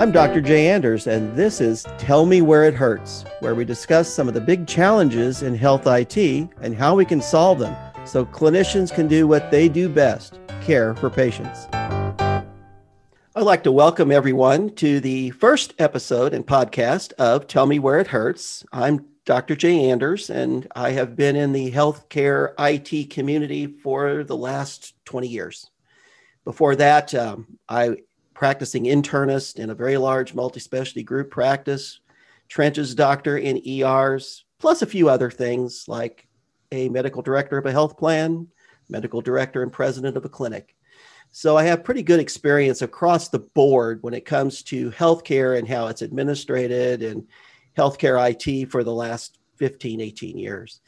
[0.00, 0.40] I'm Dr.
[0.40, 4.32] Jay Anders, and this is Tell Me Where It Hurts, where we discuss some of
[4.32, 6.16] the big challenges in health IT
[6.62, 7.76] and how we can solve them
[8.06, 11.68] so clinicians can do what they do best care for patients.
[13.34, 18.00] I'd like to welcome everyone to the first episode and podcast of Tell Me Where
[18.00, 18.64] It Hurts.
[18.72, 19.54] I'm Dr.
[19.54, 25.28] Jay Anders, and I have been in the healthcare IT community for the last 20
[25.28, 25.70] years.
[26.46, 27.98] Before that, um, I
[28.40, 32.00] practicing internist in a very large multi-specialty group practice,
[32.48, 36.26] trenches doctor in ERs, plus a few other things like
[36.72, 38.48] a medical director of a health plan,
[38.88, 40.74] medical director and president of a clinic.
[41.30, 45.68] So I have pretty good experience across the board when it comes to healthcare and
[45.68, 47.28] how it's administrated and
[47.76, 50.80] healthcare IT for the last 15, 18 years.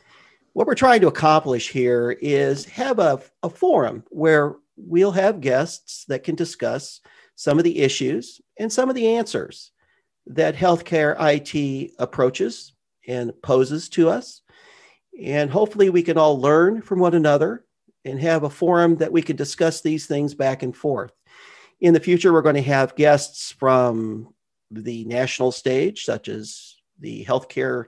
[0.55, 6.05] What we're trying to accomplish here is have a, a forum where we'll have guests
[6.09, 7.01] that can discuss
[7.35, 9.73] some of the issues and some of the answers
[10.27, 12.75] that healthcare IT approaches
[13.07, 14.43] and poses to us.
[15.21, 17.65] And hopefully, we can all learn from one another
[18.05, 21.13] and have a forum that we can discuss these things back and forth.
[21.81, 24.33] In the future, we're going to have guests from
[24.71, 27.87] the national stage, such as the healthcare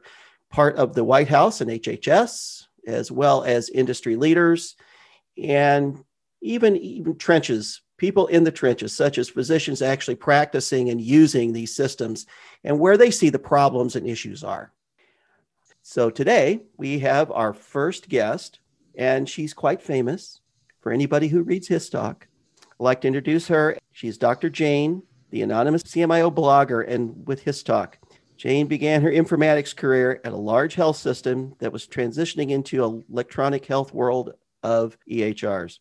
[0.50, 4.76] part of the White House and HHS, as well as industry leaders
[5.42, 6.04] and
[6.44, 11.74] even, even trenches people in the trenches, such as physicians actually practicing and using these
[11.74, 12.26] systems
[12.62, 14.72] and where they see the problems and issues are.
[15.82, 18.60] So today we have our first guest,
[18.96, 20.40] and she's quite famous
[20.80, 22.22] for anybody who reads HIStalk.
[22.62, 23.76] I'd like to introduce her.
[23.92, 24.50] She's Dr.
[24.50, 27.94] Jayne, the anonymous CMIO blogger, and with HIStalk.
[28.36, 33.04] Jayne began her informatics career at a large health system that was transitioning into an
[33.10, 35.78] electronic health world of EHRs.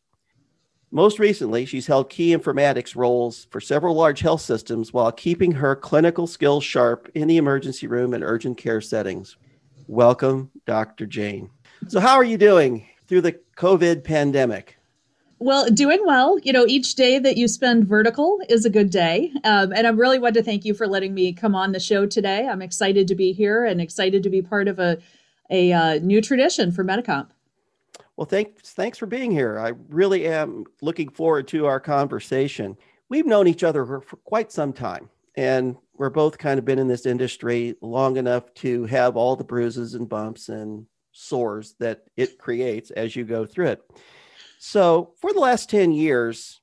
[0.95, 5.75] Most recently, she's held key informatics roles for several large health systems while keeping her
[5.75, 9.35] clinical skills sharp in the emergency room and urgent care settings.
[9.87, 11.07] Welcome, Dr.
[11.07, 11.49] Jayne.
[11.87, 14.77] So, how are you doing through the COVID pandemic?
[15.39, 16.37] Well, doing well.
[16.43, 19.31] You know, each day that you spend vertical is a good day.
[19.43, 22.05] Um, and I'm really want to thank you for letting me come on the show
[22.05, 22.47] today.
[22.47, 24.99] I'm excited to be here and excited to be part of a,
[25.49, 27.29] a uh, new tradition for Medicomp.
[28.17, 29.57] Well, thanks thanks for being here.
[29.59, 32.77] I really am looking forward to our conversation.
[33.09, 36.87] We've known each other for, quite some time, and we're both kind of been in
[36.87, 42.37] this industry long enough to have all the bruises and bumps and sores that it
[42.37, 43.81] creates as you go through it.
[44.59, 46.61] So, for the last 10 years,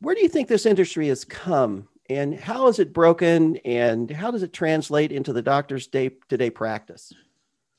[0.00, 4.30] where do you think this industry has come and how is it broken and how
[4.30, 7.12] does it translate into the doctor's day to day practice?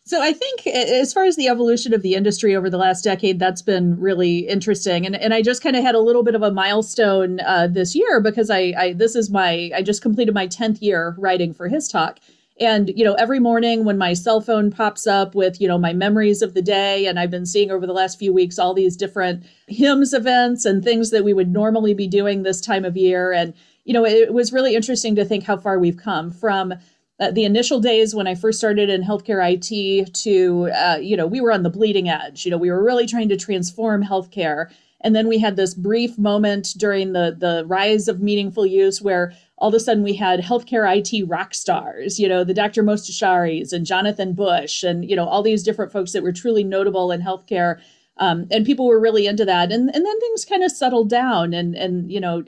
[0.10, 3.38] So I think as far as the evolution of the industry over the last decade,
[3.38, 5.06] that's been really interesting.
[5.06, 7.94] And and I just kind of had a little bit of a milestone uh, this
[7.94, 11.70] year because I, I this is my I just completed my tenth year writing for
[11.70, 12.18] HIStalk.
[12.60, 15.94] And you know, every morning when my cell phone pops up with you know my
[15.94, 18.98] memories of the day, and I've been seeing over the last few weeks all these
[18.98, 23.32] different HIMSS events and things that we would normally be doing this time of year,
[23.32, 23.54] and
[23.86, 26.74] you know, it was really interesting to think how far we've come from
[27.20, 31.28] uh, the initial days when I first started in healthcare IT to, uh, you know,
[31.28, 32.46] we were on the bleeding edge.
[32.46, 34.72] You know, we were really trying to transform healthcare.
[35.02, 39.34] And then we had this brief moment during the, the rise of meaningful use where
[39.58, 42.84] all of a sudden we had healthcare IT rock stars, you know, the Dr.
[42.84, 47.12] Mostasharis and Jonathan Bush and, you know, all these different folks that were truly notable
[47.12, 47.80] in healthcare.
[48.18, 49.72] Um, and people were really into that.
[49.72, 52.44] And, and then things kind of settled down and, and, you know,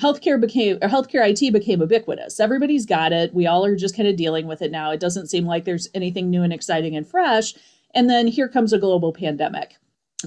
[0.00, 2.40] healthcare became or healthcare IT became ubiquitous.
[2.40, 3.34] Everybody's got it.
[3.34, 4.90] We all are just kind of dealing with it now.
[4.90, 7.54] It doesn't seem like there's anything new and exciting and fresh.
[7.94, 9.76] And then here comes a global pandemic.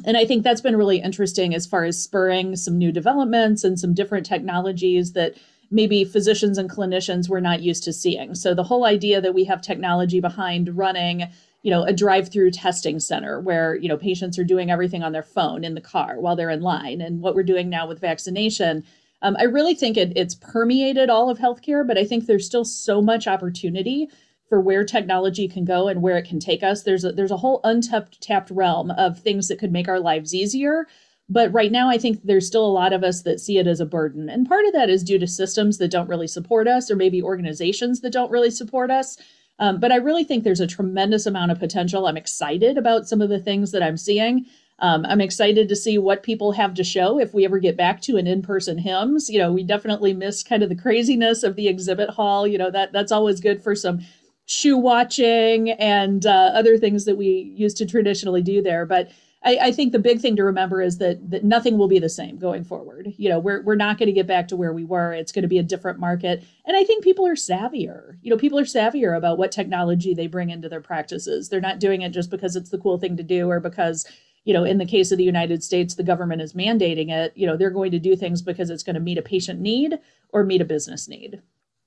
[0.05, 3.79] And I think that's been really interesting as far as spurring some new developments and
[3.79, 5.35] some different technologies that
[5.71, 8.35] maybe physicians and clinicians were not used to seeing.
[8.35, 11.27] So the whole idea that we have technology behind running
[11.63, 15.23] you know a drive-through testing center where you know patients are doing everything on their
[15.23, 18.83] phone in the car while they're in line and what we're doing now with vaccination
[19.25, 22.63] um, I really think it, it's permeated all of healthcare, but I think there's still
[22.63, 24.07] so much opportunity
[24.49, 26.83] for where technology can go and where it can take us.
[26.83, 30.35] There's a, there's a whole untapped tapped realm of things that could make our lives
[30.35, 30.85] easier.
[31.27, 33.79] But right now, I think there's still a lot of us that see it as
[33.79, 34.29] a burden.
[34.29, 37.23] And part of that is due to systems that don't really support us, or maybe
[37.23, 39.17] organizations that don't really support us.
[39.57, 42.05] Um, but I really think there's a tremendous amount of potential.
[42.05, 44.45] I'm excited about some of the things that I'm seeing.
[44.79, 48.01] Um, I'm excited to see what people have to show if we ever get back
[48.01, 49.29] to an in-person HIMSS.
[49.29, 52.45] You know, we definitely miss kind of the craziness of the exhibit hall.
[52.45, 54.01] You know, that that's always good for some
[54.45, 58.85] shoe watching and uh, other things that we used to traditionally do there.
[58.85, 59.11] But
[59.43, 62.09] I, I, think the big thing to remember is that that nothing will be the
[62.09, 63.13] same going forward.
[63.17, 65.13] You know, we're we're not going to get back to where we were.
[65.13, 68.17] It's going to be a different market, and I think people are savvier.
[68.21, 71.47] You know, people are savvier about what technology they bring into their practices.
[71.47, 74.05] They're not doing it just because it's the cool thing to do or because
[74.45, 77.33] you know, in the case of the United States, the government is mandating it.
[77.35, 79.99] You know, they're going to do things because it's going to meet a patient need
[80.29, 81.41] or meet a business need.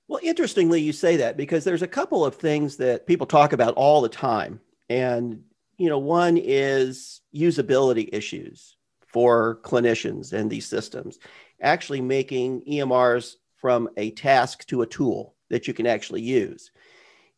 [0.08, 3.74] Well, interestingly, you say that because there's a couple of things that people talk about
[3.74, 4.60] all the time.
[4.88, 5.44] And,
[5.76, 8.76] you know, one is usability issues
[9.06, 11.18] for clinicians and these systems,
[11.62, 16.72] actually making EMRs from a task to a tool that you can actually use.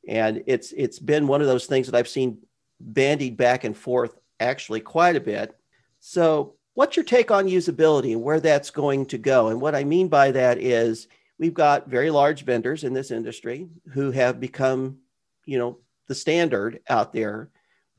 [0.08, 2.38] And it's it's been one of those things that I've seen
[2.80, 5.56] bandied back and forth actually quite a bit.
[6.00, 9.48] So, what's your take on usability and where that's going to go?
[9.48, 11.08] And what I mean by that is
[11.38, 14.98] we've got very large vendors in this industry who have become,
[15.44, 17.50] you know, the standard out there,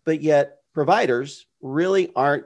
[0.04, 2.46] but yet providers really aren't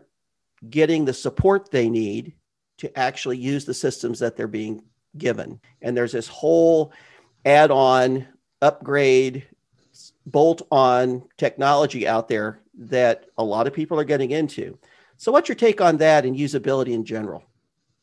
[0.70, 2.34] getting the support they need
[2.78, 4.84] to actually use the systems that they're being
[5.18, 5.60] given.
[5.82, 6.92] And there's this whole
[7.46, 8.28] add on,
[8.62, 9.48] upgrade,
[10.26, 14.78] bolt on technology out there that a lot of people are getting into.
[15.18, 17.44] So, what's your take on that and usability in general?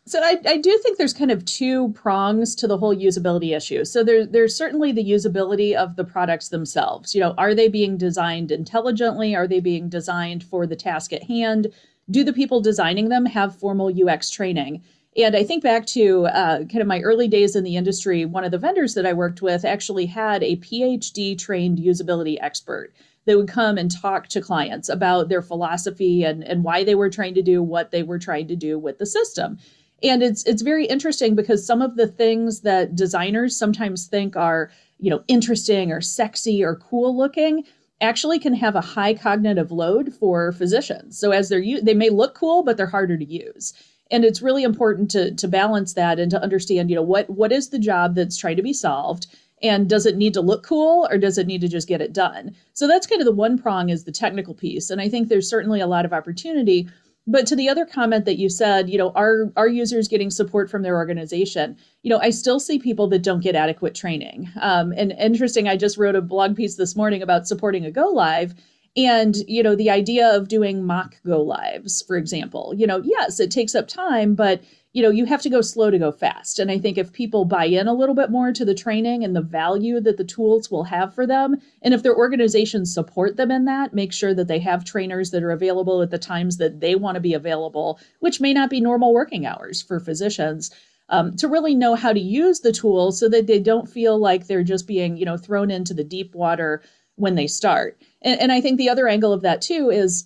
[0.05, 3.85] So I, I do think there's kind of two prongs to the whole usability issue.
[3.85, 7.15] So there, there's certainly the usability of the products themselves.
[7.15, 9.37] You know, are they being designed intelligently?
[9.37, 11.69] Are they being designed for the task at hand?
[12.11, 14.83] Do the people designing them have formal UX training?
[15.17, 18.45] And I think back to uh, kind of my early days in the industry, one
[18.45, 22.93] of the vendors that I worked with actually had a PhD trained usability expert
[23.25, 27.11] that would come and talk to clients about their philosophy and, and why they were
[27.11, 29.59] trying to do what they were trying to do with the system.
[30.03, 34.71] And it's it's very interesting because some of the things that designers sometimes think are,
[34.99, 37.65] you know, interesting or sexy or cool looking
[38.01, 41.19] actually can have a high cognitive load for physicians.
[41.19, 43.73] So as they're they may look cool but they're harder to use.
[44.11, 47.53] And it's really important to to balance that and to understand, you know, what what
[47.53, 49.29] is the job that's trying to be solved
[49.63, 52.13] and does it need to look cool or does it need to just get it
[52.13, 52.55] done?
[52.73, 54.91] So that's kind of the one prong is the technical piece.
[54.91, 56.89] And i think there's certainly a lot of opportunity.
[57.25, 60.71] But to the other comment that you said you know are are users getting support
[60.71, 61.77] from their organization?
[62.03, 64.51] You know i still see people that don't get adequate training.
[64.61, 68.09] Um, and interesting i just wrote a blog piece this morning about supporting a go
[68.09, 68.55] live
[68.97, 72.75] and you know the idea of doing mock go lives for example.
[72.77, 74.63] You know yes it takes up time but
[74.93, 76.59] you know, you have to go slow to go fast.
[76.59, 79.35] And I think if people buy in a little bit more to the training and
[79.35, 83.51] the value that the tools will have for them, and if their organizations support them
[83.51, 86.81] in that, make sure that they have trainers that are available at the times that
[86.81, 90.71] they want to be available, which may not be normal working hours for physicians.
[91.09, 94.47] Um, to really know how to use the tool so that they don't feel like
[94.47, 96.81] they're just being, you know, thrown into the deep water
[97.17, 98.01] when they start.
[98.23, 100.25] And, and I think the other angle of that too is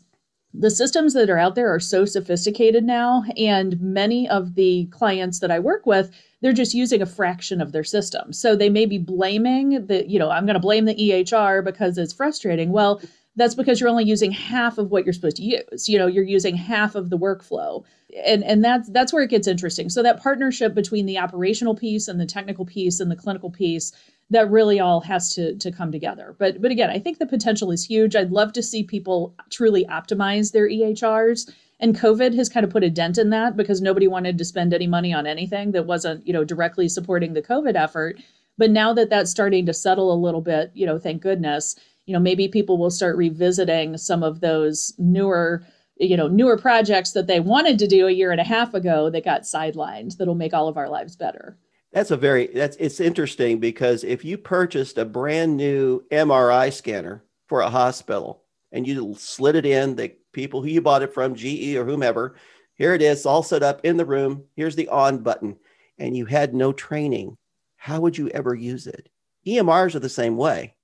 [0.58, 5.41] the systems that are out there are so sophisticated now and many of the clients
[5.41, 6.11] that i work with
[6.43, 8.32] they're just using a fraction of their system.
[8.32, 11.99] So they may be blaming the you know i'm going to blame the ehr because
[11.99, 12.70] it's frustrating.
[12.70, 13.00] Well
[13.36, 16.24] that's because you're only using half of what you're supposed to use you know you're
[16.24, 17.84] using half of the workflow
[18.24, 22.08] and and that's that's where it gets interesting so that partnership between the operational piece
[22.08, 23.92] and the technical piece and the clinical piece
[24.30, 26.34] that really all has to to come together.
[26.38, 28.16] But but again, I think the potential is huge.
[28.16, 31.50] I'd love to see people truly optimize their EHRs.
[31.78, 34.72] And COVID has kind of put a dent in that because nobody wanted to spend
[34.72, 38.18] any money on anything that wasn't, you know, directly supporting the COVID effort.
[38.56, 41.76] But now that that's starting to settle a little bit, you know, thank goodness,
[42.06, 45.65] you know, maybe people will start revisiting some of those newer,
[45.96, 49.10] you know, newer projects that they wanted to do a year and a half ago
[49.10, 51.58] that got sidelined that'll make all of our lives better.
[51.93, 57.25] That's a very that's it's interesting because if you purchased a brand new MRI scanner
[57.46, 61.34] for a hospital and you slid it in, the people who you bought it from,
[61.34, 62.36] GE or whomever,
[62.75, 64.44] here it is, all set up in the room.
[64.55, 65.56] Here's the on button,
[65.98, 67.36] and you had no training.
[67.77, 69.08] How would you ever use it?
[69.46, 70.75] EMRs are the same way.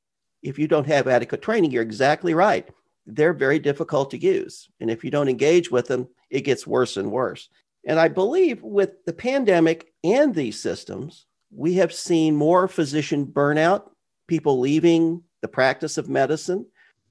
[0.42, 2.68] If you don't have adequate training, you're exactly right.
[3.06, 4.68] They're very difficult to use.
[4.80, 7.48] And if you don't engage with them, it gets worse and worse.
[7.86, 13.90] And I believe with the pandemic and these systems, we have seen more physician burnout,
[14.28, 16.66] people leaving the practice of medicine.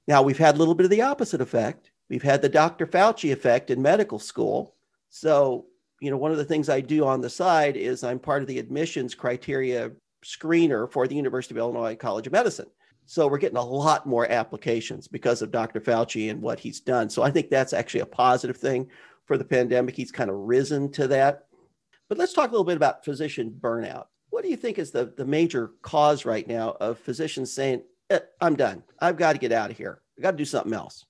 [0.08, 1.90] Now, we've had a little bit of the opposite effect.
[2.08, 2.86] We've had the Dr.
[2.86, 4.74] Fauci effect in medical school.
[5.10, 5.66] So,
[6.00, 8.48] you know, one of the things I do on the side is I'm part of
[8.48, 9.92] the admissions criteria
[10.24, 12.68] screener for the University of Illinois College of Medicine.
[13.06, 15.80] So we're getting a lot more applications because of Dr.
[15.80, 17.10] Fauci and what he's done.
[17.10, 18.88] So I think that's actually a positive thing
[19.24, 19.96] for the pandemic.
[19.96, 21.46] He's kind of risen to that.
[22.08, 24.06] But let's talk a little bit about physician burnout.
[24.30, 28.20] What do you think is the, the major cause right now of physicians saying, eh,
[28.40, 28.82] I'm done.
[29.00, 30.00] I've got to get out of here.
[30.16, 31.04] I've got to do something else.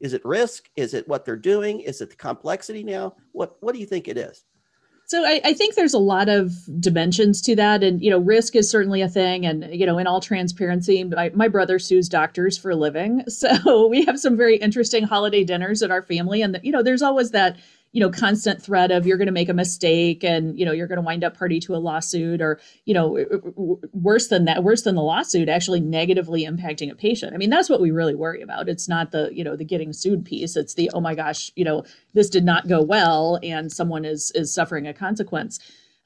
[0.00, 0.68] Is it risk?
[0.76, 1.80] Is it what they're doing?
[1.80, 3.14] Is it the complexity now?
[3.32, 4.44] What what do you think it is?
[5.14, 8.56] So I, I, think there's a lot of dimensions to that, and you know, risk
[8.56, 9.46] is certainly a thing.
[9.46, 13.86] And you know, in all transparency, my, my brother sues doctors for a living, so
[13.86, 16.42] we have some very interesting holiday dinners at our family.
[16.42, 17.56] And you know, there's always that
[17.94, 20.88] you know constant threat of you're going to make a mistake and you know you're
[20.88, 23.24] going to wind up party to a lawsuit or you know
[23.92, 27.32] worse than that worse than the lawsuit actually negatively impacting a patient.
[27.32, 28.68] I mean that's what we really worry about.
[28.68, 30.56] It's not the you know the getting sued piece.
[30.56, 31.84] It's the oh my gosh you know
[32.14, 35.60] this did not go well and someone is is suffering a consequence.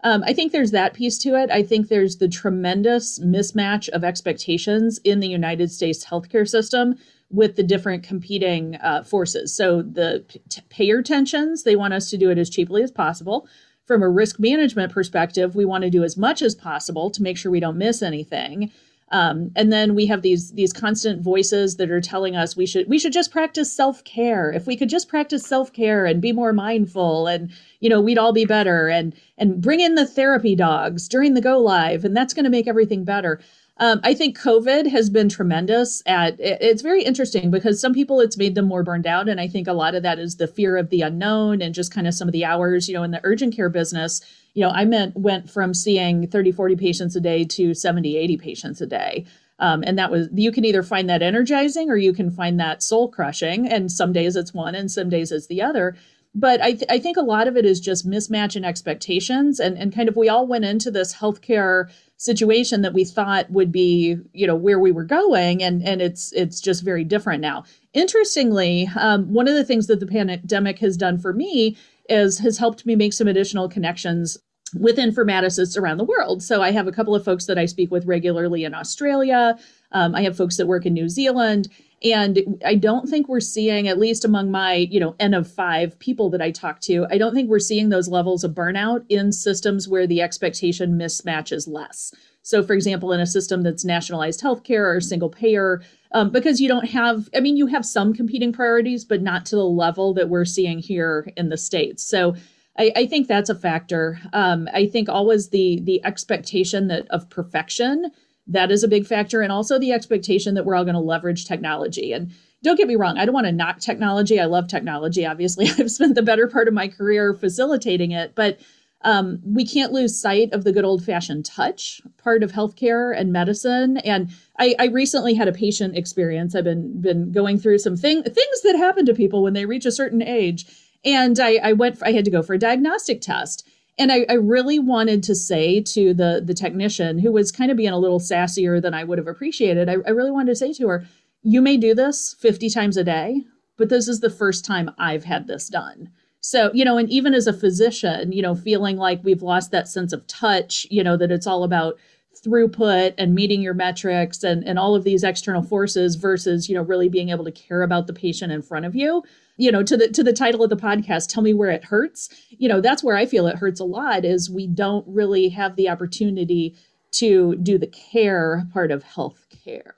[0.04, 1.50] Um, I think there's that piece to it.
[1.50, 6.97] I think there's the tremendous mismatch of expectations in the United States healthcare system
[7.30, 9.54] with the different competing uh, forces.
[9.54, 13.47] So the p- payer tensions, they want us to do it as cheaply as possible.
[13.87, 17.37] From a risk management perspective, we want to do as much as possible to make
[17.37, 18.70] sure we don't miss anything.
[19.11, 22.88] Um, and then we have these these constant voices that are telling us we should
[22.88, 24.52] we should just practice self care.
[24.52, 28.18] If we could just practice self care and be more mindful, and you know we'd
[28.18, 28.88] all be better.
[28.88, 32.50] And and bring in the therapy dogs during the go live, and that's going to
[32.50, 33.40] make everything better.
[33.80, 38.20] Um, I think COVID has been tremendous at it, it's very interesting because some people
[38.20, 39.28] it's made them more burned out.
[39.28, 41.94] And I think a lot of that is the fear of the unknown and just
[41.94, 44.20] kind of some of the hours, you know, in the urgent care business,
[44.54, 48.37] you know, I meant went from seeing 30, 40 patients a day to 70, 80
[48.37, 49.25] patients a day.
[49.61, 52.82] Um, and that was you can either find that energizing or you can find that
[52.82, 53.68] soul crushing.
[53.68, 55.97] And some days it's one and some days it's the other
[56.35, 59.78] but I, th- I think a lot of it is just mismatch in expectations and,
[59.78, 64.16] and kind of we all went into this healthcare situation that we thought would be
[64.32, 67.64] you know where we were going and and it's it's just very different now.
[67.94, 71.76] Interestingly um, one of the things that the pandemic has done for me
[72.08, 74.37] is has helped me make some additional connections
[74.75, 76.42] with informaticists around the world.
[76.42, 79.56] So i have a couple of folks that i speak with regularly in australia.
[79.92, 81.68] Um, i have folks that work in new zealand
[82.02, 85.99] and I don't think we're seeing, at least among my, you know, N of five
[85.99, 89.33] people that I talk to, I don't think we're seeing those levels of burnout in
[89.33, 92.14] systems where the expectation mismatch is less.
[92.43, 96.69] So, for example, in a system that's nationalized healthcare or single payer, um, because you
[96.69, 100.28] don't have, I mean, you have some competing priorities, but not to the level that
[100.28, 102.02] we're seeing here in the States.
[102.02, 102.37] So,
[102.78, 104.21] I, I think that's a factor.
[104.33, 108.12] Um, I think always the the expectation that of perfection
[108.49, 109.43] that is a big factor.
[109.43, 112.12] And also the expectation that we're all going to leverage technology.
[112.12, 114.40] And don't get me wrong, I don't want to knock technology.
[114.40, 115.25] I love technology.
[115.25, 118.59] Obviously, I've spent the better part of my career facilitating it, but
[119.02, 123.33] um, we can't lose sight of the good old fashioned touch part of healthcare and
[123.33, 123.99] medicine.
[123.99, 126.57] And I, I, recently had a patient experience.
[126.57, 129.87] I've been been going through some thing, things that happen to people when they reach
[129.87, 130.67] a certain age.
[131.05, 134.35] And I, I went, I had to go for a diagnostic test and I, I,
[134.35, 138.21] really wanted to say to the the technician who was kind of being a little
[138.21, 141.07] sassier than I would have appreciated, I, I really wanted to say to her,
[141.43, 143.45] you may do this 50 times a day,
[143.76, 146.11] but this is the first time I've had this done.
[146.40, 149.88] So, you know, and even as a physician, you know, feeling like we've lost that
[149.88, 151.99] sense of touch, you know, that it's all about
[152.45, 156.83] throughput and meeting your metrics and, and all of these external forces versus, you know,
[156.83, 159.23] really being able to care about the patient in front of you
[159.59, 162.31] you know to the to the title of the podcast tell me where it hurts.
[162.49, 165.77] You know that's where i feel it hurts a lot is we don't really have
[165.77, 166.77] the opportunity
[167.11, 169.95] to do the care part of health care.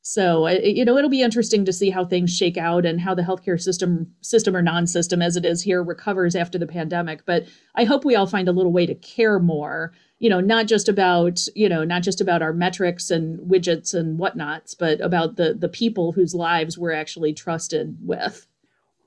[0.00, 3.22] So you know it'll be interesting to see how things shake out and how the
[3.22, 7.26] healthcare system system or non-system as it is here recovers after the pandemic.
[7.26, 10.66] But i hope we all find a little way to care more you know not
[10.66, 15.36] just about you know not just about our metrics and widgets and whatnots but about
[15.36, 18.46] the the people whose lives we're actually trusted with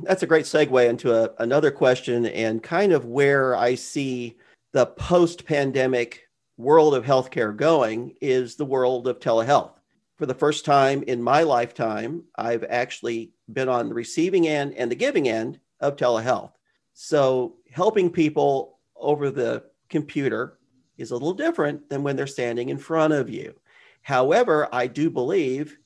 [0.02, 4.38] that's a great segue into a, another question and kind of where I see
[4.74, 6.28] the post pandemic
[6.58, 9.74] world of healthcare going is the world of telehealth.
[10.18, 14.90] For the first time in my lifetime, I've actually been on the receiving end and
[14.90, 16.52] the giving end of telehealth.
[16.94, 20.58] So, helping people over the computer
[20.98, 23.54] is a little different than when they're standing in front of you.
[24.02, 25.78] However, I do believe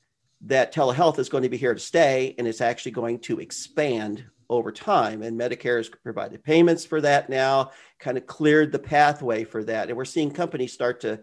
[0.42, 4.24] that telehealth is going to be here to stay and it's actually going to expand
[4.50, 5.22] over time.
[5.22, 9.88] And Medicare has provided payments for that now, kind of cleared the pathway for that.
[9.88, 11.20] And we're seeing companies start to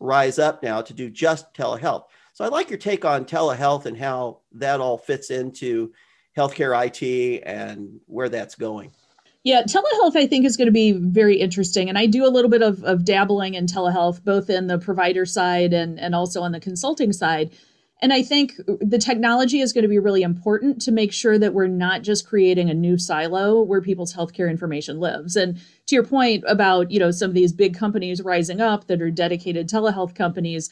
[0.00, 2.04] rise up now to do just telehealth.
[2.32, 5.92] So I'd like your take on telehealth and how that all fits into
[6.36, 8.90] healthcare IT and where that's going.
[9.44, 11.90] Yeah, telehealth I think is going to be very interesting.
[11.90, 15.26] And I do a little bit of, of dabbling in telehealth, both in the provider
[15.26, 17.52] side and, and also on the consulting side.
[18.02, 21.54] And I think the technology is going to be really important to make sure that
[21.54, 25.36] we're not just creating a new silo where people's healthcare information lives.
[25.36, 29.00] And to your point about, you know, some of these big companies rising up that
[29.00, 30.68] are dedicated telehealth companies,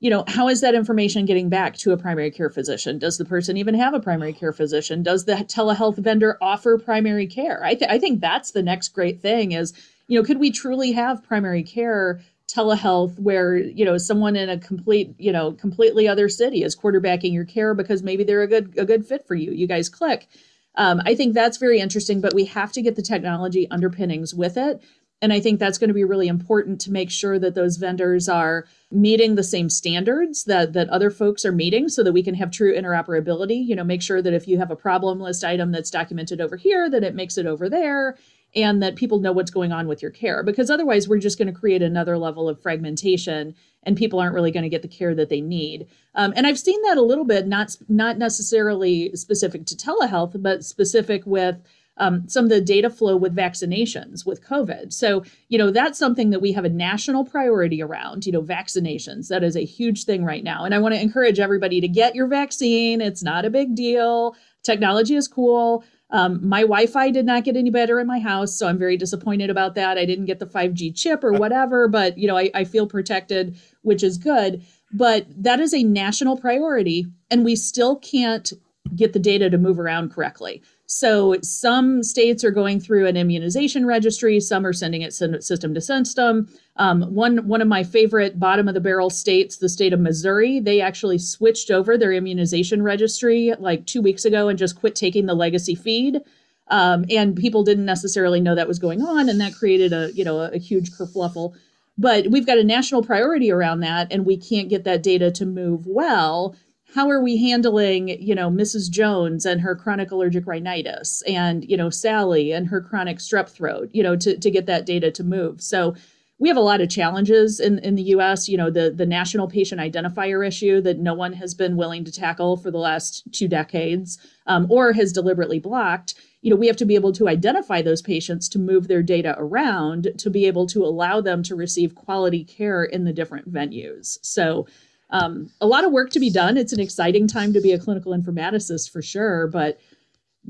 [0.00, 2.98] you know, how is that information getting back to a primary care physician?
[2.98, 5.02] Does the person even have a primary care physician?
[5.02, 7.64] Does the telehealth vendor offer primary care?
[7.64, 9.72] I, th- I think that's the next great thing is,
[10.08, 12.20] you know, could we truly have primary care
[12.54, 17.32] telehealth where, you know, someone in a complete, you know, completely other city is quarterbacking
[17.32, 19.52] your care because maybe they're a good, a good fit for you.
[19.52, 20.28] You guys click.
[20.76, 24.56] Um, I think that's very interesting, but we have to get the technology underpinnings with
[24.56, 24.82] it.
[25.22, 28.28] And I think that's going to be really important to make sure that those vendors
[28.28, 32.34] are meeting the same standards that that other folks are meeting so that we can
[32.34, 33.64] have true interoperability.
[33.64, 36.56] You know, make sure that if you have a problem list item that's documented over
[36.56, 38.18] here, that it makes it over there
[38.54, 41.52] and that people know what's going on with your care because otherwise we're just going
[41.52, 45.14] to create another level of fragmentation and people aren't really going to get the care
[45.14, 49.66] that they need um, and i've seen that a little bit not not necessarily specific
[49.66, 51.56] to telehealth but specific with
[51.96, 54.92] um, some of the data flow with vaccinations with COVID.
[54.92, 59.28] So, you know, that's something that we have a national priority around, you know, vaccinations.
[59.28, 60.64] That is a huge thing right now.
[60.64, 63.00] And I want to encourage everybody to get your vaccine.
[63.00, 64.36] It's not a big deal.
[64.62, 65.84] Technology is cool.
[66.14, 68.56] Um, my Wi Fi did not get any better in my house.
[68.56, 69.98] So I'm very disappointed about that.
[69.98, 73.58] I didn't get the 5G chip or whatever, but, you know, I, I feel protected,
[73.82, 74.62] which is good.
[74.92, 77.06] But that is a national priority.
[77.32, 78.52] And we still can't
[78.94, 80.62] get the data to move around correctly.
[80.96, 85.80] So some states are going through an immunization registry, some are sending it system to
[85.80, 86.48] system.
[86.76, 90.60] Um, one one of my favorite bottom of the barrel states, the state of Missouri,
[90.60, 95.26] they actually switched over their immunization registry like two weeks ago and just quit taking
[95.26, 96.20] the legacy feed.
[96.68, 100.24] Um, and people didn't necessarily know that was going on, and that created a you
[100.24, 101.56] know a, a huge kerfluffle.
[101.98, 105.44] But we've got a national priority around that, and we can't get that data to
[105.44, 106.54] move well
[106.94, 111.76] how are we handling you know mrs jones and her chronic allergic rhinitis and you
[111.76, 115.24] know sally and her chronic strep throat you know to, to get that data to
[115.24, 115.60] move?
[115.60, 115.94] So
[116.38, 119.48] we have a lot of challenges in, in the us you know the, the national
[119.48, 123.48] patient identifier issue that no one has been willing to tackle for the last two
[123.48, 126.14] decades um, or has deliberately blocked.
[126.42, 129.34] You know we have to be able to identify those patients to move their data
[129.38, 134.18] around to be able to allow them to receive quality care in the different venues.
[134.22, 134.66] So
[135.14, 136.56] um, a lot of work to be done.
[136.56, 139.78] It's an exciting time to be a clinical informaticist for sure, but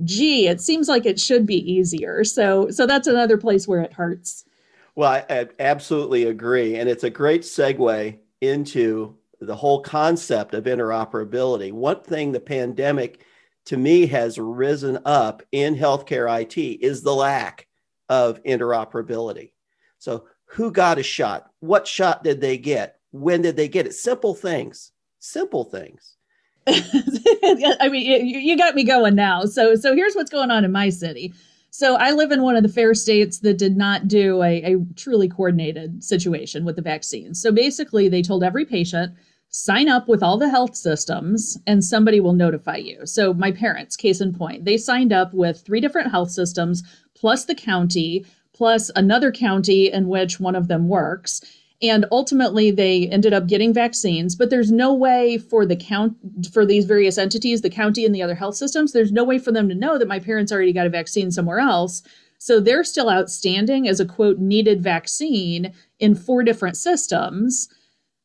[0.05, 2.24] gee, it seems like it should be easier.
[2.24, 4.46] So, so that's another place where it hurts.
[4.94, 10.64] Well, I, I absolutely agree, and it's a great segue into the whole concept of
[10.64, 11.70] interoperability.
[11.70, 13.22] One thing the pandemic
[13.66, 17.66] to me has risen up in healthcare IT is the lack
[18.09, 19.53] of interoperability.
[19.98, 21.50] So, who got a shot?
[21.61, 23.00] What shot did they get?
[23.14, 23.94] When did they get it?
[23.94, 26.16] Simple things, simple things.
[26.66, 29.44] I mean, you, you got me going now.
[29.44, 31.33] So, so here's what's going on in my city.
[31.70, 34.77] So I live in one of the fair states that did not do a, a
[34.96, 37.35] truly coordinated situation with the vaccine.
[37.35, 39.14] So basically, they told every patient
[39.50, 43.07] sign up with all the health systems and somebody will notify you.
[43.07, 46.83] So my parents, case in point, they signed up with three different health systems
[47.14, 51.40] plus the county plus another county in which one of them works
[51.83, 56.17] and ultimately they ended up getting vaccines but there's no way for the count
[56.53, 59.53] for these various entities the county and the other health systems there's no way for
[59.53, 62.03] them to know that my parents already got a vaccine somewhere else.
[62.39, 67.69] So they're still outstanding as a quote needed vaccine in four different systems.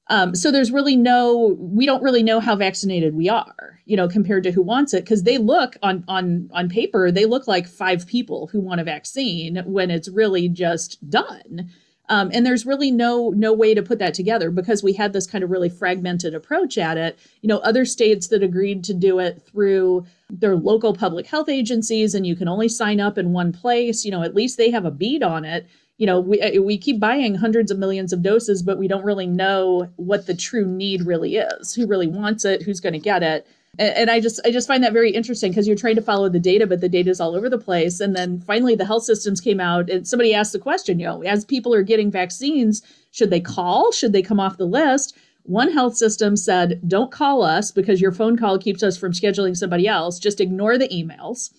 [0.10, 4.08] Um, so there's really no we don't really know how vaccinated we are you know
[4.08, 7.68] compared to who wants it because they look on on on paper they look like
[7.68, 11.70] five people who want a vaccine when it's really just done
[12.10, 15.28] um, and there's really no no way to put that together because we had this
[15.28, 17.19] kind of really fragmented approach at it.
[17.41, 22.15] You know, other states that agreed to do it through their local public health agencies,
[22.15, 24.04] and you can only sign up in one place.
[24.04, 25.67] You know, at least they have a bead on it.
[25.98, 29.06] You know, we uh, we keep buying hundreds of millions of doses, but we don't
[29.06, 31.76] really know what the true need really is.
[31.76, 32.63] Who really wants it?
[32.63, 33.45] Who's going to get it?
[33.80, 36.30] And, and i just i just find that very interesting because you're trying to follow
[36.30, 38.00] the data but the data is all over the place.
[38.00, 41.24] And then finally the health systems came out and somebody asked the question you know
[41.24, 43.92] as people are getting vaccines should they call?
[43.92, 45.18] Should they come off the list?
[45.44, 49.58] One health system said don't call us because your phone call keeps us from scheduling
[49.58, 50.20] somebody else.
[50.20, 51.52] Just ignore the emails.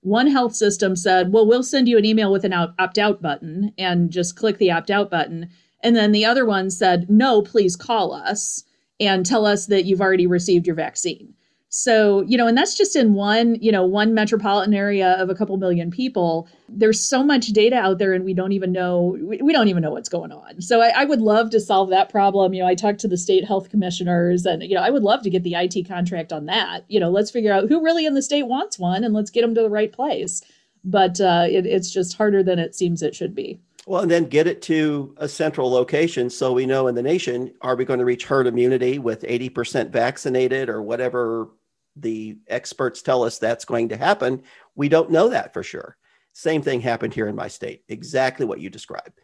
[0.00, 3.72] One health system said well we'll send you an email with an opt out button
[3.78, 5.50] and just click the opt out button.
[5.82, 8.64] And then the other one said no please call us
[8.98, 11.35] and tell us that you've already received your vaccine
[11.68, 15.34] so, you know, and that's just in one, you know, one metropolitan area of a
[15.34, 16.48] couple million people.
[16.68, 19.82] There's so much data out there and we don't even know, we, we don't even
[19.82, 20.60] know what's going on.
[20.60, 22.54] So I, I, would love to solve that problem.
[22.54, 25.22] You know, I talked to the state health commissioners and, you know, I would love
[25.22, 26.84] to get the IT contract on that.
[26.88, 29.42] You know, let's figure out who really in the state wants one and let's get
[29.42, 30.42] them to the right place.
[30.84, 33.60] But uh, it, it's just harder than it seems it should be.
[33.88, 37.54] Well, and then get it to a central location so we know in the nation
[37.60, 41.50] are we going to reach herd immunity with 80% vaccinated or whatever
[41.94, 44.42] the experts tell us that's going to happen?
[44.74, 45.96] We don't know that for sure.
[46.32, 49.20] Same thing happened here in my state, exactly what you described.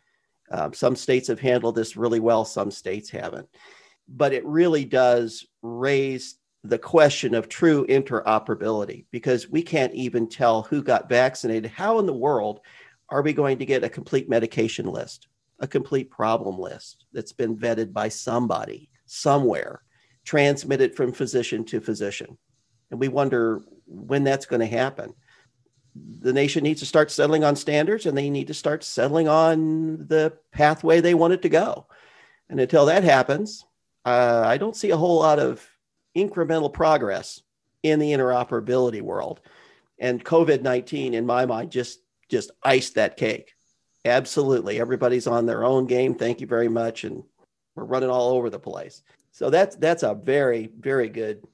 [0.48, 3.48] Um, some states have handled this really well, some states haven't.
[4.09, 10.62] But it really does raise the question of true interoperability because we can't even tell
[10.62, 11.72] who got vaccinated.
[11.72, 12.61] How in the world
[13.12, 15.29] are we going to get a complete medication list,
[15.61, 19.83] a complete problem list that's been vetted by somebody somewhere,
[20.25, 22.38] transmitted from physician to physician?
[22.90, 25.12] And we wonder when that's going to happen.
[25.94, 30.07] The nation needs to start settling on standards and they need to start settling on
[30.09, 31.87] the pathway they want it to go.
[32.48, 33.66] And until that happens,
[34.07, 35.66] uh, I don't see a whole lot of
[36.16, 37.42] incremental progress
[37.83, 39.40] in the interoperability world.
[39.98, 42.01] And COVID 19, in my mind, just
[42.33, 43.53] just iced that cake.
[44.05, 44.81] Absolutely.
[44.81, 46.14] Everybody's on their own game.
[46.14, 47.05] Thank you very much.
[47.05, 47.23] And
[47.77, 49.03] we're running all over the place.
[49.31, 51.45] So that's that's a very, very good,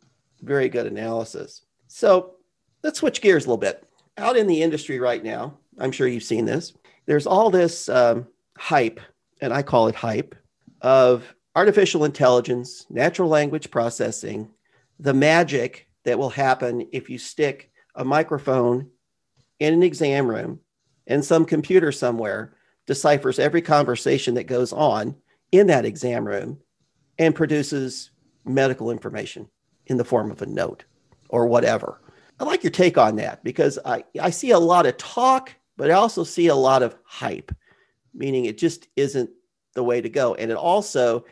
[0.40, 1.62] very good analysis.
[1.88, 2.36] So
[2.82, 3.84] let's switch gears a little bit.
[4.16, 6.72] Out in the industry right now, I'm sure you've seen this.
[7.06, 9.00] There's all this um, hype,
[9.40, 10.34] and I call it hype,
[10.80, 14.48] of artificial intelligence, natural language processing,
[14.98, 18.90] the magic that will happen if you stick a microphone
[19.60, 20.60] in an exam room
[21.08, 22.54] and some computer somewhere
[22.86, 25.16] deciphers every conversation that goes on
[25.50, 26.58] in that exam room
[27.18, 28.10] and produces
[28.44, 29.48] medical information
[29.86, 30.84] in the form of a note
[31.28, 32.00] or whatever.
[32.38, 35.90] I like your take on that because I, I see a lot of talk, but
[35.90, 37.52] I also see a lot of hype,
[38.14, 39.30] meaning it just isn't
[39.74, 40.34] the way to go.
[40.34, 41.24] And it also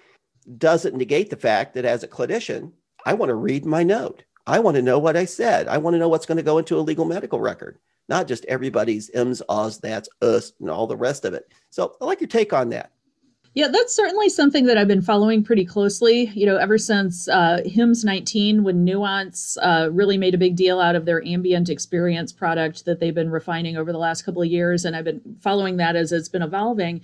[0.58, 2.72] doesn't negate the fact that as a clinician,
[3.04, 4.24] I want to read my note.
[4.46, 5.68] I want to know what I said.
[5.68, 8.44] I want to know what's going to go into a legal medical record, not just
[8.46, 11.50] everybody's M's, Oz, that's, us, and all the rest of it.
[11.70, 12.92] So I like your take on that.
[13.56, 16.26] Yeah, that's certainly something that I've been following pretty closely.
[16.34, 20.78] You know, ever since uh, HIMSS 19, when Nuance uh, really made a big deal
[20.78, 24.48] out of their ambient experience product that they've been refining over the last couple of
[24.48, 27.00] years, and I've been following that as it's been evolving.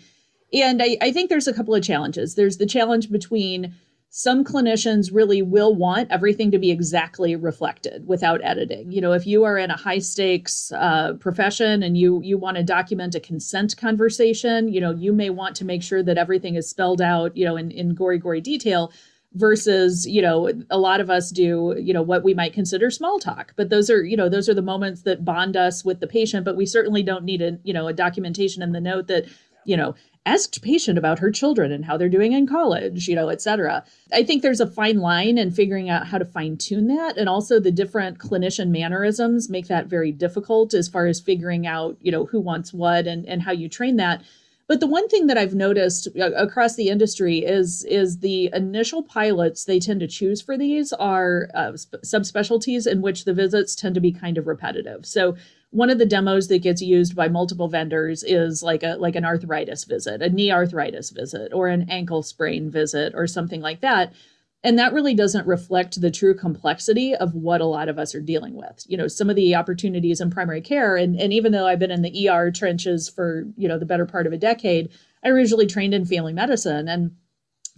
[0.53, 2.35] And I, I think there's a couple of challenges.
[2.35, 3.75] There's the challenge between
[4.15, 8.93] some clinicians really will want everything to be exactly reflected without editing.
[8.93, 12.59] You know, if you are in a high stakes uh, profession and you you want
[12.59, 16.57] to document a consent conversation, you know, you may want to make sure that everything
[16.57, 18.93] is spelled out, you know, in, in gory gory detail
[19.33, 23.19] versus you know a lot of us do you know what we might consider small
[23.19, 26.07] talk but those are you know those are the moments that bond us with the
[26.07, 29.25] patient but we certainly don't need a you know a documentation in the note that
[29.65, 33.29] you know asked patient about her children and how they're doing in college, you know,
[33.29, 33.85] et cetera.
[34.13, 37.19] I think there's a fine line in figuring out how to fine tune that.
[37.19, 41.97] And also the different clinician mannerisms make that very difficult as far as figuring out,
[42.01, 44.23] you know, who wants what and, and how you train that.
[44.69, 49.03] But the one thing that I've noticed uh, across the industry is is the initial
[49.03, 53.97] pilots they tend to choose for these are uh, subspecialties in which the visits tend
[53.97, 55.05] to be kind of repetitive.
[55.05, 55.37] So
[55.73, 59.25] one of the demos that gets used by multiple vendors is like a like an
[59.25, 64.13] arthritis visit, a knee arthritis visit, or an ankle sprain visit, or something like that.
[64.63, 68.21] And that really doesn't reflect the true complexity of what a lot of us are
[68.21, 68.85] dealing with.
[68.87, 71.91] You know, some of the opportunities in primary care, and, and even though I've been
[71.91, 74.91] in the ER trenches for, you know, the better part of a decade,
[75.25, 76.87] I originally trained in family medicine.
[76.87, 77.17] And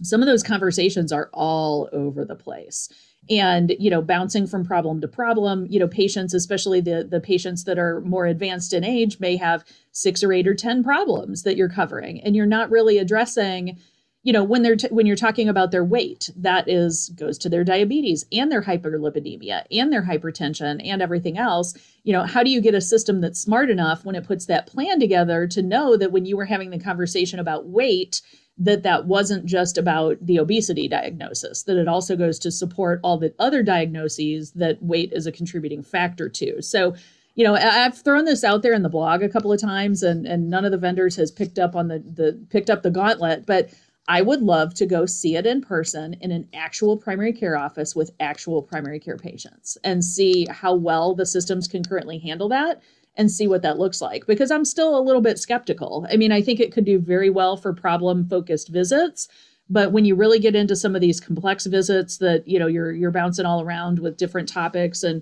[0.03, 2.89] some of those conversations are all over the place
[3.29, 7.63] and you know bouncing from problem to problem you know patients especially the the patients
[7.63, 11.57] that are more advanced in age may have six or eight or ten problems that
[11.57, 13.77] you're covering and you're not really addressing
[14.25, 17.47] you know when they're t- when you're talking about their weight that is goes to
[17.47, 21.75] their diabetes and their hyperlipidemia and their hypertension and everything else.
[22.03, 24.65] You know how do you get a system that's smart enough when it puts that
[24.65, 28.21] plan together to know that when you were having the conversation about weight
[28.57, 33.17] that that wasn't just about the obesity diagnosis that it also goes to support all
[33.17, 36.61] the other diagnoses that weight is a contributing factor to.
[36.61, 36.95] So
[37.35, 40.25] you know i've thrown this out there in the blog a couple of times and
[40.25, 43.45] and none of the vendors has picked up on the the picked up the gauntlet
[43.45, 43.69] but
[44.07, 47.95] i would love to go see it in person in an actual primary care office
[47.95, 52.81] with actual primary care patients and see how well the systems can currently handle that
[53.17, 56.05] and see what that looks like because I'm still a little bit skeptical.
[56.11, 59.27] I mean, I think it could do very well for problem focused visits,
[59.69, 62.91] but when you really get into some of these complex visits that, you know, you're
[62.91, 65.21] you're bouncing all around with different topics and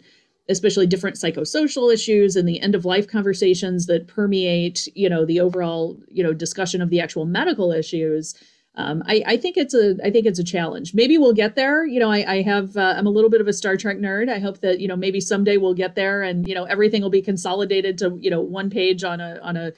[0.49, 5.39] especially different psychosocial issues and the end of life conversations that permeate, you know, the
[5.39, 8.35] overall, you know, discussion of the actual medical issues,
[8.75, 10.95] um, I, I, think it's a I think it's a challenge.
[10.95, 11.85] Maybe we'll get there.
[11.85, 14.29] You know, I, I have uh, I'm a little bit of a Star Trek nerd.
[14.29, 17.11] I hope that you know maybe someday we'll get there and you know everything will
[17.11, 19.73] be consolidated to you know one page on a on a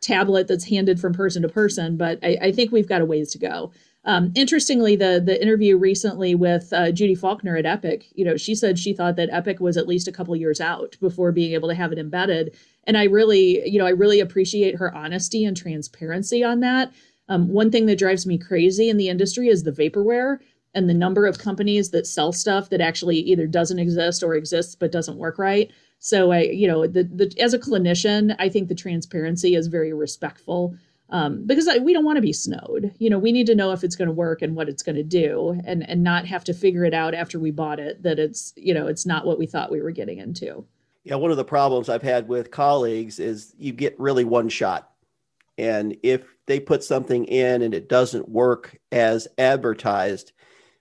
[0.00, 1.96] tablet that's handed from person to person.
[1.96, 3.70] But I, I think we've got a ways to go.
[4.04, 8.56] Um, interestingly, the the interview recently with uh, Judy Faulkner at Epic, you know, she
[8.56, 11.68] said she thought that Epic was at least a couple years out before being able
[11.68, 12.56] to have it embedded.
[12.84, 16.92] And I really, you know, I really appreciate her honesty and transparency on that.
[17.30, 20.38] Um, one thing that drives me crazy in the industry is the vaporware
[20.74, 24.74] and the number of companies that sell stuff that actually either doesn't exist or exists
[24.74, 25.70] but doesn't work right.
[25.98, 29.92] So I, you know, the, the as a clinician, I think the transparency is very
[29.92, 30.76] respectful
[31.10, 32.94] um, because I, we don't want to be snowed.
[32.98, 34.96] You know, we need to know if it's going to work and what it's going
[34.96, 38.18] to do, and and not have to figure it out after we bought it that
[38.18, 40.64] it's you know it's not what we thought we were getting into.
[41.04, 44.90] Yeah, one of the problems I've had with colleagues is you get really one shot,
[45.58, 50.32] and if they put something in and it doesn't work as advertised,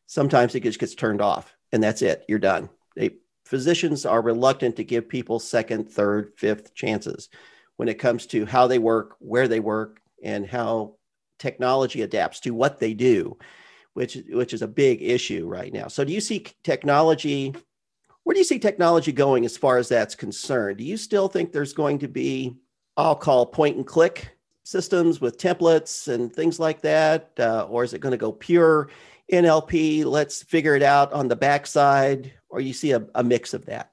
[0.07, 2.25] sometimes it just gets turned off, and that's it.
[2.27, 2.69] You're done.
[2.95, 7.29] They, physicians are reluctant to give people second, third, fifth chances
[7.77, 10.95] when it comes to how they work, where they work, and how
[11.37, 13.37] technology adapts to what they do,
[13.93, 15.87] which which is a big issue right now.
[15.87, 17.53] So do you see technology?
[18.23, 20.77] Where do you see technology going as far as that's concerned?
[20.77, 22.57] Do you still think there's going to be,
[22.97, 24.35] I'll call point and click
[24.69, 28.89] systems with templates and things like that, uh, or is it going to go pure
[29.31, 30.05] NLP?
[30.05, 33.91] Let's figure it out on the backside, or you see a, a mix of that.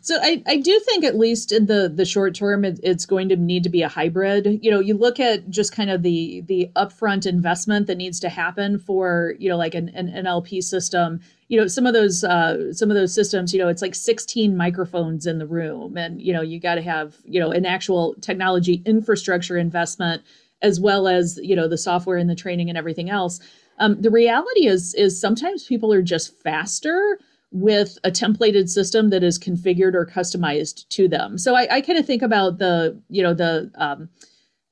[0.00, 3.28] So I, I do think at least in the the short term it, it's going
[3.28, 4.60] to need to be a hybrid.
[4.62, 8.28] You know, you look at just kind of the the upfront investment that needs to
[8.28, 11.20] happen for you know like an, an NLP system.
[11.48, 14.56] You know, some of those uh, some of those systems, you know, it's like 16
[14.56, 18.14] microphones in the room, and you know you got to have you know an actual
[18.20, 20.22] technology infrastructure investment
[20.62, 23.40] as well as you know the software and the training and everything else.
[23.78, 27.18] Um, the reality is is sometimes people are just faster
[27.54, 31.38] with a templated system that is configured or customized to them.
[31.38, 34.08] So I, I kind of think about the, you know, the um,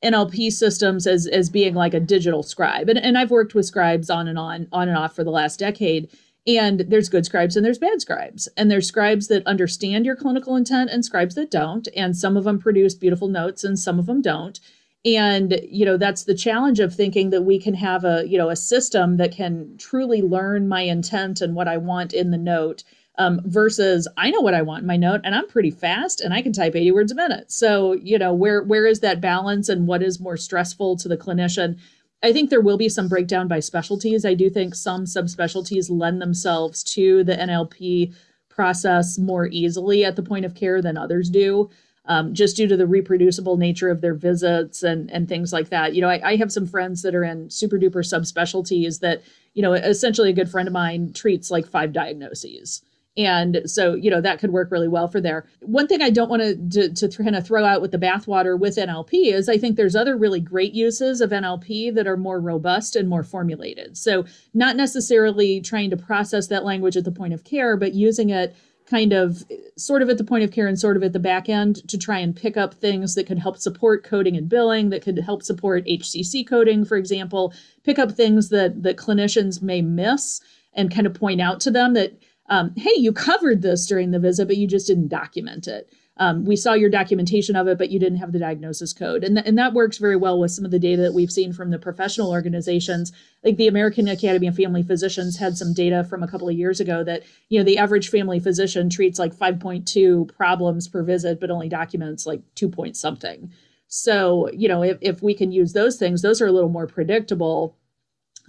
[0.04, 2.88] NLP systems as as being like a digital scribe.
[2.88, 5.60] And, and I've worked with scribes on and on, on and off for the last
[5.60, 6.10] decade.
[6.44, 8.48] And there's good scribes and there's bad scribes.
[8.56, 11.86] And there's scribes that understand your clinical intent and scribes that don't.
[11.96, 14.58] And some of them produce beautiful notes and some of them don't
[15.04, 18.50] and you know that's the challenge of thinking that we can have a you know
[18.50, 22.84] a system that can truly learn my intent and what i want in the note
[23.18, 26.32] um, versus i know what i want in my note and i'm pretty fast and
[26.32, 27.50] i can type 80 words a minute.
[27.50, 31.16] So you know where where is that balance and what is more stressful to the
[31.16, 31.78] clinician?
[32.22, 34.24] I think there will be some breakdown by specialties.
[34.24, 38.14] I do think some subspecialties lend themselves to the nlp
[38.48, 41.70] process more easily at the point of care than others do
[42.06, 45.94] um, just due to the reproducible nature of their visits and and things like that.
[45.94, 49.22] You know, I, I have some friends that are in super duper subspecialties that,
[49.54, 52.82] you know, essentially a good friend of mine treats like five diagnoses.
[53.16, 55.46] And so, you know, that could work really well for there.
[55.60, 58.58] One thing I don't want to, to, to kind of throw out with the bathwater
[58.58, 62.40] with NLP is I think there's other really great uses of NLP that are more
[62.40, 63.98] robust and more formulated.
[63.98, 68.30] So, not necessarily trying to process that language at the point of care, but using
[68.30, 68.56] it
[68.92, 69.42] kind of
[69.78, 71.96] sort of at the point of care and sort of at the back end to
[71.96, 75.42] try and pick up things that could help support coding and billing that could help
[75.42, 80.42] support hcc coding for example pick up things that that clinicians may miss
[80.74, 82.12] and kind of point out to them that
[82.50, 86.44] um, hey you covered this during the visit but you just didn't document it um,
[86.44, 89.24] we saw your documentation of it, but you didn't have the diagnosis code.
[89.24, 91.52] And, th- and that works very well with some of the data that we've seen
[91.54, 93.12] from the professional organizations.
[93.42, 96.80] Like the American Academy of Family Physicians had some data from a couple of years
[96.80, 101.50] ago that, you know, the average family physician treats like 5.2 problems per visit, but
[101.50, 103.50] only documents like 2 point something.
[103.88, 106.86] So, you know, if, if we can use those things, those are a little more
[106.86, 107.76] predictable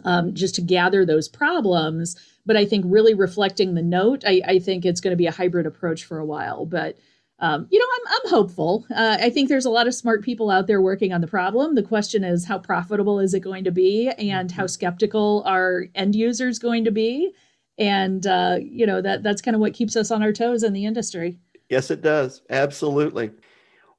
[0.04, 2.17] um, just to gather those problems.
[2.45, 5.32] But I think really reflecting the note, I, I think it's going to be a
[5.32, 6.65] hybrid approach for a while.
[6.65, 6.97] But
[7.39, 8.86] um, you know, I'm, I'm hopeful.
[8.96, 11.76] Uh, I think there's a lot of smart people out there working on the problem.
[11.76, 14.67] The question is, how profitable is it going to be, and how mm-hmm.
[14.67, 17.34] skeptical are end users going to be?
[17.78, 20.74] And uh, you know, that that's kind of what keeps us on our toes in
[20.74, 21.39] the industry.
[21.69, 22.41] Yes, it does.
[22.50, 23.32] Absolutely.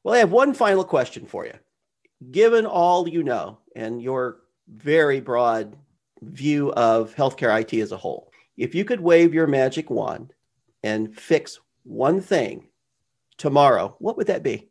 [0.04, 1.54] Well, I have one final question for you.
[2.30, 5.76] Given all you know and your very broad
[6.22, 10.32] view of healthcare IT as a whole, if you could wave your magic wand
[10.82, 12.68] and fix one thing
[13.38, 14.70] tomorrow, what would that be?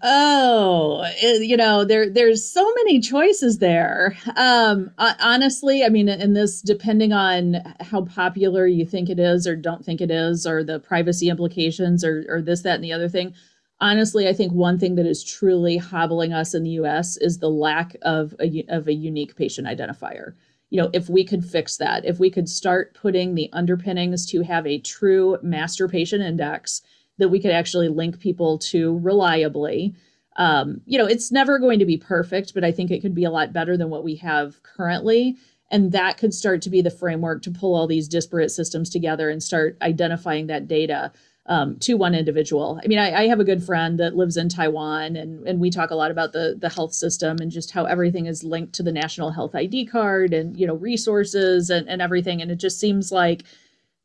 [0.00, 4.16] Oh, it, you know, there there's so many choices there.
[4.36, 9.56] Um, honestly, I mean, in this, depending on how popular you think it is or
[9.56, 13.08] don't think it is, or the privacy implications, or or this, that, and the other
[13.08, 13.34] thing.
[13.80, 17.16] Honestly, I think one thing that is truly hobbling us in the U.S.
[17.16, 20.34] is the lack of a of a unique patient identifier.
[20.70, 24.42] You know, if we could fix that, if we could start putting the underpinnings to
[24.42, 26.82] have a true master patient index
[27.18, 29.94] that we could actually link people to reliably.
[30.36, 33.24] um, you know, it's never going to be perfect, but I think it could be
[33.24, 35.36] a lot better than what we have currently.
[35.70, 39.30] And that could start to be the framework to pull all these disparate systems together
[39.30, 41.12] and start identifying that data
[41.46, 42.78] um, to one individual.
[42.82, 45.70] I mean, I, I, have a good friend that lives in Taiwan, and, and we
[45.70, 48.82] talk a lot about the, the health system and just how everything is linked to
[48.82, 52.42] the national health ID card and, you know, resources and, and everything.
[52.42, 53.44] And it just seems like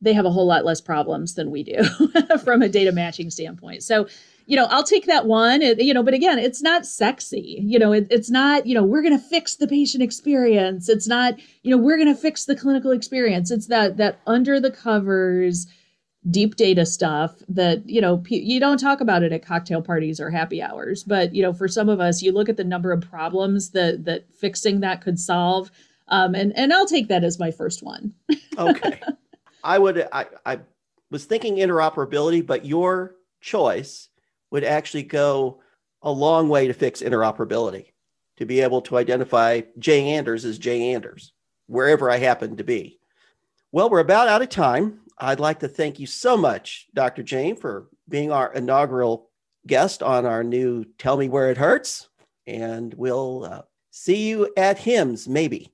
[0.04, 1.84] they have a whole lot less problems than we do
[2.44, 3.84] from a data matching standpoint.
[3.84, 4.08] So,
[4.46, 5.62] you know, I'll take that one.
[5.62, 7.60] It, you know, but again, it's not sexy.
[7.64, 8.66] You know, it, it's not.
[8.68, 10.90] You know, we're going to fix the patient experience.
[10.90, 11.40] It's not.
[11.64, 13.50] You know, we're going to fix the clinical experience.
[13.50, 15.68] It's that that under the covers
[16.30, 20.30] deep data stuff that you know you don't talk about it at cocktail parties or
[20.30, 23.02] happy hours but you know for some of us you look at the number of
[23.02, 25.70] problems that that fixing that could solve
[26.08, 28.14] um, and and i'll take that as my first one
[28.58, 29.02] okay
[29.64, 30.60] i would I, I
[31.12, 34.10] was thinking interoperability but your choice
[34.52, 35.62] would actually go
[36.02, 37.88] a long way to fix interoperability
[38.38, 41.34] to be able to identify jay anders as jay anders
[41.68, 43.00] wherever i happen to be
[43.72, 47.24] well we're about out of time I'd like to thank you so much, Dr.
[47.24, 49.30] Jayne, for being our inaugural
[49.68, 52.10] guest on our new Tell Me Where It Hurts.
[52.48, 55.72] And we'll uh, see you at HIMSS, maybe.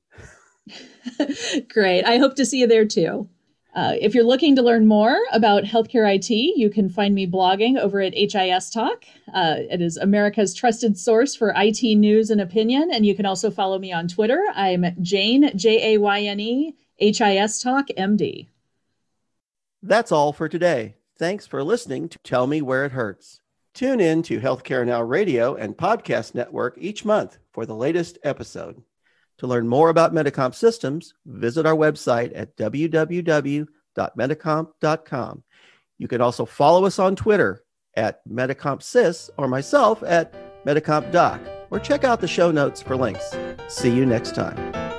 [1.69, 2.03] Great.
[2.03, 3.27] I hope to see you there too.
[3.75, 7.77] Uh, if you're looking to learn more about healthcare IT, you can find me blogging
[7.77, 9.03] over at HIStalk.
[9.33, 12.89] Uh, it is America's trusted source for IT news and opinion.
[12.91, 14.43] And you can also follow me on Twitter.
[14.55, 18.47] I'm Jayne, J A Y N E, HIS Talk, MD.
[19.83, 20.95] That's all for today.
[21.17, 23.41] Thanks for listening to Tell Me Where It Hurts.
[23.73, 28.81] Tune in to Healthcare Now Radio and Podcast Network each month for the latest episode.
[29.39, 35.43] To learn more about Medicomp systems, visit our website at www.medicomp.com.
[35.97, 37.63] You can also follow us on Twitter
[37.95, 43.33] at MedicompSys or myself at MedicompDoc, or check out the show notes for links.
[43.67, 44.98] See you next time.